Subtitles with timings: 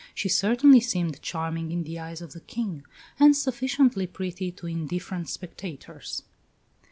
[0.15, 2.83] She certainly seemed charming in the eyes of the King,
[3.19, 6.23] and sufficiently pretty to indifferent spectators."